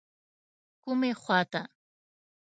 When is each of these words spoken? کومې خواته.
کومې 0.83 1.11
خواته. 1.21 1.61